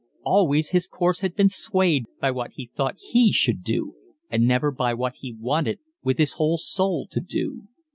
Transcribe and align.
Always 0.23 0.69
his 0.69 0.87
course 0.87 1.19
had 1.19 1.35
been 1.35 1.47
swayed 1.47 2.05
by 2.19 2.31
what 2.31 2.53
he 2.55 2.71
thought 2.73 2.95
he 2.97 3.31
should 3.31 3.61
do 3.61 3.93
and 4.31 4.47
never 4.47 4.71
by 4.71 4.95
what 4.95 5.17
he 5.21 5.31
wanted 5.39 5.77
with 6.01 6.17
his 6.17 6.33
whole 6.33 6.57
soul 6.57 7.07
to 7.11 7.19
do. 7.19 7.67